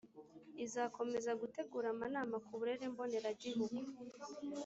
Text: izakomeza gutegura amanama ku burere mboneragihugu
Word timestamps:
izakomeza 0.65 1.31
gutegura 1.41 1.87
amanama 1.93 2.35
ku 2.45 2.51
burere 2.59 2.85
mboneragihugu 2.93 3.77